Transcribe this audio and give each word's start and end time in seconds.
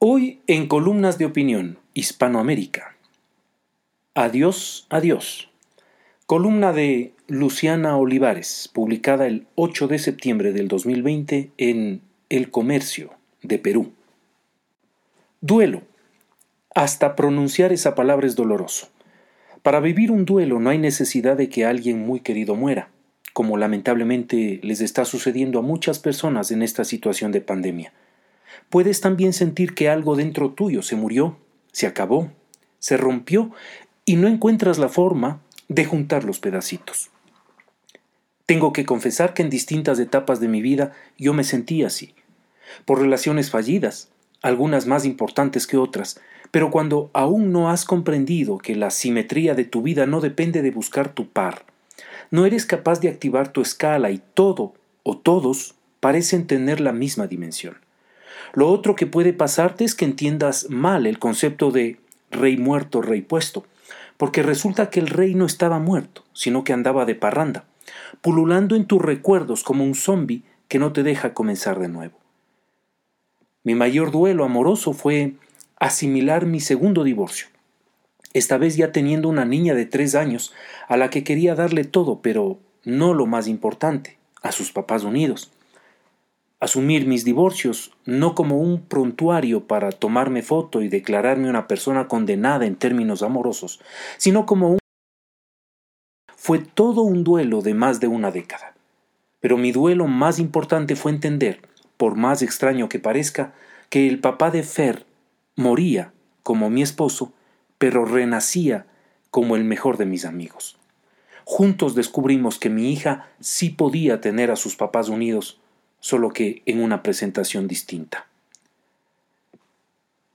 Hoy 0.00 0.42
en 0.46 0.68
Columnas 0.68 1.18
de 1.18 1.24
Opinión, 1.24 1.80
Hispanoamérica. 1.92 2.96
Adiós, 4.14 4.86
adiós. 4.90 5.50
Columna 6.24 6.72
de 6.72 7.14
Luciana 7.26 7.96
Olivares, 7.96 8.70
publicada 8.72 9.26
el 9.26 9.48
8 9.56 9.88
de 9.88 9.98
septiembre 9.98 10.52
del 10.52 10.68
2020 10.68 11.50
en 11.58 12.02
El 12.28 12.48
Comercio 12.52 13.10
de 13.42 13.58
Perú. 13.58 13.90
Duelo. 15.40 15.82
Hasta 16.76 17.16
pronunciar 17.16 17.72
esa 17.72 17.96
palabra 17.96 18.28
es 18.28 18.36
doloroso. 18.36 18.90
Para 19.64 19.80
vivir 19.80 20.12
un 20.12 20.24
duelo 20.24 20.60
no 20.60 20.70
hay 20.70 20.78
necesidad 20.78 21.36
de 21.36 21.48
que 21.48 21.64
alguien 21.64 22.06
muy 22.06 22.20
querido 22.20 22.54
muera, 22.54 22.88
como 23.32 23.56
lamentablemente 23.56 24.60
les 24.62 24.80
está 24.80 25.04
sucediendo 25.04 25.58
a 25.58 25.62
muchas 25.62 25.98
personas 25.98 26.52
en 26.52 26.62
esta 26.62 26.84
situación 26.84 27.32
de 27.32 27.40
pandemia 27.40 27.92
puedes 28.70 29.00
también 29.00 29.32
sentir 29.32 29.74
que 29.74 29.88
algo 29.88 30.16
dentro 30.16 30.50
tuyo 30.50 30.82
se 30.82 30.96
murió, 30.96 31.38
se 31.72 31.86
acabó, 31.86 32.30
se 32.78 32.96
rompió 32.96 33.50
y 34.04 34.16
no 34.16 34.28
encuentras 34.28 34.78
la 34.78 34.88
forma 34.88 35.40
de 35.68 35.84
juntar 35.84 36.24
los 36.24 36.40
pedacitos. 36.40 37.10
Tengo 38.46 38.72
que 38.72 38.86
confesar 38.86 39.34
que 39.34 39.42
en 39.42 39.50
distintas 39.50 39.98
etapas 39.98 40.40
de 40.40 40.48
mi 40.48 40.62
vida 40.62 40.92
yo 41.18 41.34
me 41.34 41.44
sentí 41.44 41.84
así, 41.84 42.14
por 42.86 43.00
relaciones 43.00 43.50
fallidas, 43.50 44.08
algunas 44.40 44.86
más 44.86 45.04
importantes 45.04 45.66
que 45.66 45.76
otras, 45.76 46.20
pero 46.50 46.70
cuando 46.70 47.10
aún 47.12 47.52
no 47.52 47.68
has 47.70 47.84
comprendido 47.84 48.56
que 48.58 48.74
la 48.74 48.90
simetría 48.90 49.54
de 49.54 49.64
tu 49.64 49.82
vida 49.82 50.06
no 50.06 50.20
depende 50.20 50.62
de 50.62 50.70
buscar 50.70 51.12
tu 51.12 51.28
par, 51.28 51.66
no 52.30 52.46
eres 52.46 52.64
capaz 52.64 53.00
de 53.00 53.08
activar 53.08 53.52
tu 53.52 53.60
escala 53.60 54.10
y 54.10 54.22
todo 54.34 54.74
o 55.02 55.18
todos 55.18 55.74
parecen 56.00 56.46
tener 56.46 56.80
la 56.80 56.92
misma 56.92 57.26
dimensión. 57.26 57.76
Lo 58.52 58.68
otro 58.68 58.94
que 58.94 59.06
puede 59.06 59.32
pasarte 59.32 59.84
es 59.84 59.94
que 59.94 60.04
entiendas 60.04 60.68
mal 60.70 61.06
el 61.06 61.18
concepto 61.18 61.70
de 61.70 61.98
rey 62.30 62.56
muerto, 62.56 63.02
rey 63.02 63.22
puesto, 63.22 63.64
porque 64.16 64.42
resulta 64.42 64.90
que 64.90 65.00
el 65.00 65.08
rey 65.08 65.34
no 65.34 65.46
estaba 65.46 65.78
muerto, 65.78 66.24
sino 66.32 66.64
que 66.64 66.72
andaba 66.72 67.04
de 67.04 67.14
parranda, 67.14 67.64
pululando 68.20 68.74
en 68.76 68.86
tus 68.86 69.00
recuerdos 69.00 69.62
como 69.62 69.84
un 69.84 69.94
zombi 69.94 70.42
que 70.68 70.78
no 70.78 70.92
te 70.92 71.02
deja 71.02 71.34
comenzar 71.34 71.78
de 71.78 71.88
nuevo. 71.88 72.18
Mi 73.64 73.74
mayor 73.74 74.10
duelo 74.10 74.44
amoroso 74.44 74.92
fue 74.92 75.34
asimilar 75.78 76.46
mi 76.46 76.60
segundo 76.60 77.04
divorcio, 77.04 77.46
esta 78.34 78.58
vez 78.58 78.76
ya 78.76 78.92
teniendo 78.92 79.28
una 79.28 79.44
niña 79.44 79.74
de 79.74 79.86
tres 79.86 80.14
años 80.14 80.52
a 80.86 80.96
la 80.96 81.10
que 81.10 81.24
quería 81.24 81.54
darle 81.54 81.84
todo, 81.84 82.20
pero 82.20 82.58
no 82.84 83.14
lo 83.14 83.26
más 83.26 83.48
importante, 83.48 84.18
a 84.42 84.52
sus 84.52 84.72
papás 84.72 85.04
unidos 85.04 85.50
asumir 86.60 87.06
mis 87.06 87.24
divorcios 87.24 87.92
no 88.04 88.34
como 88.34 88.58
un 88.58 88.82
prontuario 88.82 89.66
para 89.66 89.92
tomarme 89.92 90.42
foto 90.42 90.82
y 90.82 90.88
declararme 90.88 91.48
una 91.48 91.68
persona 91.68 92.08
condenada 92.08 92.66
en 92.66 92.76
términos 92.76 93.22
amorosos, 93.22 93.80
sino 94.16 94.46
como 94.46 94.72
un... 94.72 94.78
Fue 96.36 96.58
todo 96.58 97.02
un 97.02 97.24
duelo 97.24 97.62
de 97.62 97.74
más 97.74 98.00
de 98.00 98.08
una 98.08 98.30
década. 98.30 98.74
Pero 99.40 99.56
mi 99.56 99.70
duelo 99.70 100.06
más 100.06 100.38
importante 100.38 100.96
fue 100.96 101.12
entender, 101.12 101.60
por 101.96 102.16
más 102.16 102.42
extraño 102.42 102.88
que 102.88 102.98
parezca, 102.98 103.54
que 103.90 104.08
el 104.08 104.18
papá 104.18 104.50
de 104.50 104.62
Fer 104.62 105.06
moría 105.56 106.12
como 106.42 106.70
mi 106.70 106.82
esposo, 106.82 107.32
pero 107.78 108.04
renacía 108.04 108.86
como 109.30 109.56
el 109.56 109.64
mejor 109.64 109.96
de 109.96 110.06
mis 110.06 110.24
amigos. 110.24 110.78
Juntos 111.44 111.94
descubrimos 111.94 112.58
que 112.58 112.70
mi 112.70 112.92
hija 112.92 113.28
sí 113.40 113.70
podía 113.70 114.20
tener 114.20 114.50
a 114.50 114.56
sus 114.56 114.76
papás 114.76 115.08
unidos, 115.08 115.60
solo 116.00 116.30
que 116.30 116.62
en 116.66 116.80
una 116.80 117.02
presentación 117.02 117.68
distinta. 117.68 118.26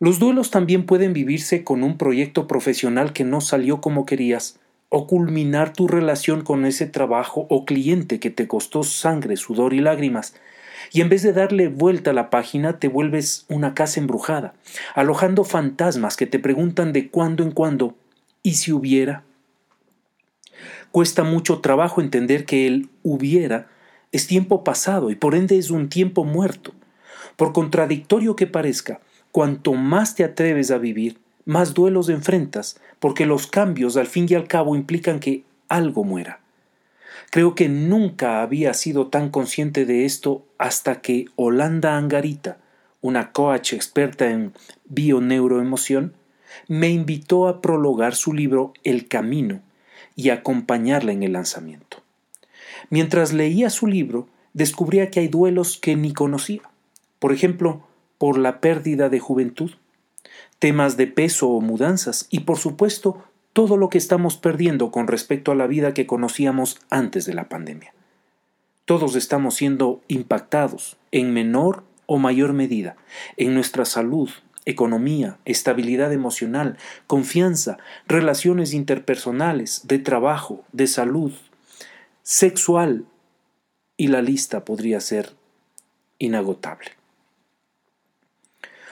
Los 0.00 0.18
duelos 0.18 0.50
también 0.50 0.86
pueden 0.86 1.12
vivirse 1.12 1.64
con 1.64 1.82
un 1.82 1.98
proyecto 1.98 2.46
profesional 2.46 3.12
que 3.12 3.24
no 3.24 3.40
salió 3.40 3.80
como 3.80 4.06
querías, 4.06 4.60
o 4.90 5.06
culminar 5.06 5.72
tu 5.72 5.86
relación 5.86 6.42
con 6.42 6.64
ese 6.64 6.86
trabajo 6.86 7.46
o 7.50 7.64
cliente 7.64 8.20
que 8.20 8.30
te 8.30 8.48
costó 8.48 8.84
sangre, 8.84 9.36
sudor 9.36 9.74
y 9.74 9.80
lágrimas, 9.80 10.34
y 10.92 11.00
en 11.00 11.08
vez 11.08 11.22
de 11.22 11.32
darle 11.32 11.68
vuelta 11.68 12.10
a 12.10 12.14
la 12.14 12.30
página 12.30 12.78
te 12.78 12.88
vuelves 12.88 13.44
una 13.48 13.74
casa 13.74 14.00
embrujada, 14.00 14.54
alojando 14.94 15.44
fantasmas 15.44 16.16
que 16.16 16.26
te 16.26 16.38
preguntan 16.38 16.92
de 16.92 17.08
cuando 17.08 17.42
en 17.42 17.50
cuando 17.50 17.96
¿y 18.42 18.54
si 18.54 18.72
hubiera? 18.72 19.24
Cuesta 20.90 21.24
mucho 21.24 21.58
trabajo 21.58 22.00
entender 22.00 22.46
que 22.46 22.66
el 22.66 22.88
hubiera 23.02 23.68
es 24.12 24.26
tiempo 24.26 24.64
pasado 24.64 25.10
y 25.10 25.14
por 25.14 25.34
ende 25.34 25.58
es 25.58 25.70
un 25.70 25.88
tiempo 25.88 26.24
muerto. 26.24 26.72
Por 27.36 27.52
contradictorio 27.52 28.36
que 28.36 28.46
parezca, 28.46 29.00
cuanto 29.32 29.74
más 29.74 30.14
te 30.14 30.24
atreves 30.24 30.70
a 30.70 30.78
vivir, 30.78 31.18
más 31.44 31.74
duelos 31.74 32.08
enfrentas, 32.08 32.80
porque 32.98 33.26
los 33.26 33.46
cambios 33.46 33.96
al 33.96 34.06
fin 34.06 34.26
y 34.28 34.34
al 34.34 34.48
cabo 34.48 34.76
implican 34.76 35.20
que 35.20 35.44
algo 35.68 36.04
muera. 36.04 36.40
Creo 37.30 37.54
que 37.54 37.68
nunca 37.68 38.42
había 38.42 38.72
sido 38.74 39.08
tan 39.08 39.30
consciente 39.30 39.84
de 39.84 40.04
esto 40.04 40.44
hasta 40.56 41.00
que 41.00 41.26
Holanda 41.36 41.96
Angarita, 41.96 42.58
una 43.00 43.32
coach 43.32 43.74
experta 43.74 44.30
en 44.30 44.52
bioneuroemoción, 44.86 46.14
me 46.66 46.88
invitó 46.88 47.46
a 47.46 47.60
prologar 47.60 48.14
su 48.14 48.32
libro 48.32 48.72
El 48.82 49.08
Camino 49.08 49.60
y 50.16 50.30
acompañarla 50.30 51.12
en 51.12 51.22
el 51.22 51.34
lanzamiento. 51.34 52.02
Mientras 52.90 53.32
leía 53.32 53.70
su 53.70 53.86
libro, 53.86 54.28
descubría 54.52 55.10
que 55.10 55.20
hay 55.20 55.28
duelos 55.28 55.78
que 55.78 55.96
ni 55.96 56.12
conocía. 56.12 56.62
Por 57.18 57.32
ejemplo, 57.32 57.86
por 58.18 58.38
la 58.38 58.60
pérdida 58.60 59.08
de 59.08 59.20
juventud, 59.20 59.72
temas 60.58 60.96
de 60.96 61.06
peso 61.06 61.48
o 61.48 61.60
mudanzas, 61.60 62.26
y 62.30 62.40
por 62.40 62.58
supuesto, 62.58 63.22
todo 63.52 63.76
lo 63.76 63.88
que 63.88 63.98
estamos 63.98 64.36
perdiendo 64.36 64.90
con 64.90 65.06
respecto 65.06 65.52
a 65.52 65.54
la 65.54 65.66
vida 65.66 65.94
que 65.94 66.06
conocíamos 66.06 66.78
antes 66.90 67.26
de 67.26 67.34
la 67.34 67.48
pandemia. 67.48 67.92
Todos 68.84 69.16
estamos 69.16 69.54
siendo 69.54 70.00
impactados, 70.08 70.96
en 71.12 71.32
menor 71.32 71.84
o 72.06 72.18
mayor 72.18 72.52
medida, 72.52 72.96
en 73.36 73.54
nuestra 73.54 73.84
salud, 73.84 74.30
economía, 74.64 75.38
estabilidad 75.44 76.12
emocional, 76.12 76.76
confianza, 77.06 77.78
relaciones 78.06 78.74
interpersonales, 78.74 79.86
de 79.86 79.98
trabajo, 79.98 80.64
de 80.72 80.86
salud, 80.86 81.32
sexual 82.30 83.06
y 83.96 84.08
la 84.08 84.20
lista 84.20 84.66
podría 84.66 85.00
ser 85.00 85.32
inagotable. 86.18 86.90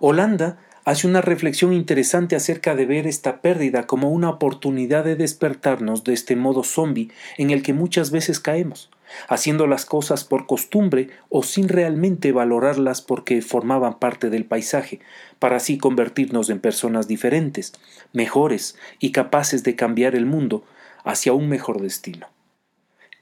Holanda 0.00 0.56
hace 0.86 1.06
una 1.06 1.20
reflexión 1.20 1.74
interesante 1.74 2.36
acerca 2.36 2.74
de 2.74 2.86
ver 2.86 3.06
esta 3.06 3.42
pérdida 3.42 3.86
como 3.86 4.08
una 4.08 4.30
oportunidad 4.30 5.04
de 5.04 5.14
despertarnos 5.14 6.04
de 6.04 6.14
este 6.14 6.36
modo 6.36 6.64
zombie 6.64 7.10
en 7.36 7.50
el 7.50 7.62
que 7.62 7.74
muchas 7.74 8.10
veces 8.10 8.40
caemos, 8.40 8.88
haciendo 9.28 9.66
las 9.66 9.84
cosas 9.84 10.24
por 10.24 10.46
costumbre 10.46 11.10
o 11.28 11.42
sin 11.42 11.68
realmente 11.68 12.32
valorarlas 12.32 13.02
porque 13.02 13.42
formaban 13.42 13.98
parte 13.98 14.30
del 14.30 14.46
paisaje, 14.46 15.00
para 15.38 15.56
así 15.56 15.76
convertirnos 15.76 16.48
en 16.48 16.60
personas 16.60 17.08
diferentes, 17.08 17.74
mejores 18.14 18.78
y 18.98 19.12
capaces 19.12 19.64
de 19.64 19.76
cambiar 19.76 20.14
el 20.14 20.24
mundo 20.24 20.64
hacia 21.04 21.34
un 21.34 21.50
mejor 21.50 21.82
destino. 21.82 22.26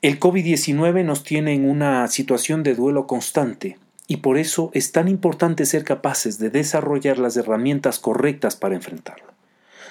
El 0.07 0.21
COVID-19 0.21 1.05
nos 1.05 1.25
tiene 1.25 1.53
en 1.53 1.69
una 1.69 2.07
situación 2.07 2.63
de 2.63 2.77
duelo 2.77 3.09
constante 3.09 3.77
y 4.07 4.19
por 4.19 4.39
eso 4.39 4.71
es 4.73 4.93
tan 4.93 5.09
importante 5.09 5.67
ser 5.67 5.83
capaces 5.83 6.39
de 6.39 6.49
desarrollar 6.49 7.19
las 7.19 7.37
herramientas 7.37 7.99
correctas 7.99 8.55
para 8.55 8.77
enfrentarlo. 8.77 9.33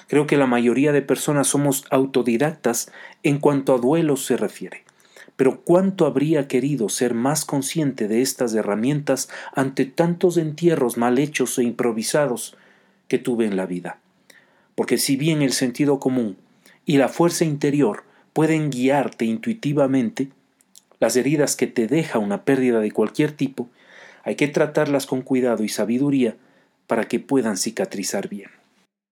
Creo 0.06 0.26
que 0.26 0.38
la 0.38 0.46
mayoría 0.46 0.92
de 0.92 1.02
personas 1.02 1.48
somos 1.48 1.84
autodidactas 1.90 2.90
en 3.24 3.40
cuanto 3.40 3.74
a 3.74 3.78
duelos 3.78 4.24
se 4.24 4.38
refiere, 4.38 4.84
pero 5.36 5.60
cuánto 5.60 6.06
habría 6.06 6.48
querido 6.48 6.88
ser 6.88 7.12
más 7.12 7.44
consciente 7.44 8.08
de 8.08 8.22
estas 8.22 8.54
herramientas 8.54 9.28
ante 9.54 9.84
tantos 9.84 10.38
entierros 10.38 10.96
mal 10.96 11.18
hechos 11.18 11.58
e 11.58 11.62
improvisados 11.62 12.56
que 13.06 13.18
tuve 13.18 13.44
en 13.44 13.58
la 13.58 13.66
vida. 13.66 13.98
Porque 14.76 14.96
si 14.96 15.16
bien 15.16 15.42
el 15.42 15.52
sentido 15.52 16.00
común 16.00 16.38
y 16.86 16.96
la 16.96 17.10
fuerza 17.10 17.44
interior 17.44 18.05
pueden 18.36 18.68
guiarte 18.68 19.24
intuitivamente, 19.24 20.28
las 21.00 21.16
heridas 21.16 21.56
que 21.56 21.66
te 21.66 21.86
deja 21.86 22.18
una 22.18 22.44
pérdida 22.44 22.80
de 22.80 22.92
cualquier 22.92 23.32
tipo, 23.32 23.70
hay 24.24 24.34
que 24.34 24.46
tratarlas 24.46 25.06
con 25.06 25.22
cuidado 25.22 25.64
y 25.64 25.70
sabiduría 25.70 26.36
para 26.86 27.04
que 27.04 27.18
puedan 27.18 27.56
cicatrizar 27.56 28.28
bien. 28.28 28.50